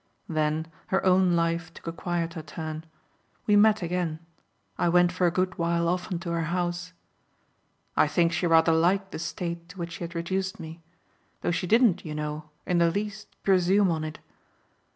Then 0.27 0.65
her 0.87 1.05
own 1.05 1.35
life 1.35 1.71
took 1.75 1.85
a 1.85 1.91
quieter 1.91 2.41
turn; 2.41 2.87
we 3.45 3.55
met 3.55 3.83
again; 3.83 4.17
I 4.75 4.89
went 4.89 5.11
for 5.11 5.27
a 5.27 5.31
good 5.31 5.59
while 5.59 5.87
often 5.87 6.17
to 6.21 6.31
her 6.31 6.45
house. 6.45 6.91
I 7.95 8.07
think 8.07 8.33
she 8.33 8.47
rather 8.47 8.71
liked 8.73 9.11
the 9.11 9.19
state 9.19 9.69
to 9.69 9.77
which 9.77 9.91
she 9.91 10.03
had 10.03 10.15
reduced 10.15 10.59
me, 10.59 10.81
though 11.41 11.51
she 11.51 11.67
didn't, 11.67 12.03
you 12.03 12.15
know, 12.15 12.49
in 12.65 12.79
the 12.79 12.89
least 12.89 13.27
presume 13.43 13.91
on 13.91 14.03
it. 14.03 14.17